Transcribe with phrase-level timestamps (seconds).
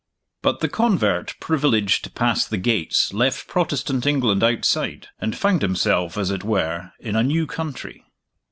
[0.41, 6.17] But the convert privileged to pass the gates left Protestant England outside, and found himself,
[6.17, 8.03] as it were, in a new country.